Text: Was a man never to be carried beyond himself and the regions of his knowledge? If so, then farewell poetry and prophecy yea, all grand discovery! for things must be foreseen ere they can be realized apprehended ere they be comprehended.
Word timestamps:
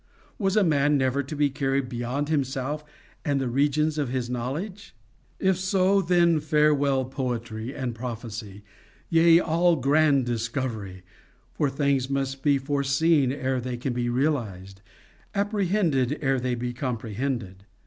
Was 0.39 0.57
a 0.57 0.63
man 0.63 0.97
never 0.97 1.21
to 1.21 1.35
be 1.35 1.51
carried 1.51 1.87
beyond 1.87 2.29
himself 2.29 2.83
and 3.23 3.39
the 3.39 3.47
regions 3.47 3.99
of 3.99 4.09
his 4.09 4.31
knowledge? 4.31 4.95
If 5.37 5.59
so, 5.59 6.01
then 6.01 6.39
farewell 6.39 7.05
poetry 7.05 7.75
and 7.75 7.93
prophecy 7.93 8.63
yea, 9.09 9.39
all 9.39 9.75
grand 9.75 10.25
discovery! 10.25 11.03
for 11.53 11.69
things 11.69 12.09
must 12.09 12.41
be 12.41 12.57
foreseen 12.57 13.31
ere 13.31 13.61
they 13.61 13.77
can 13.77 13.93
be 13.93 14.09
realized 14.09 14.81
apprehended 15.35 16.17
ere 16.19 16.39
they 16.39 16.55
be 16.55 16.73
comprehended. 16.73 17.63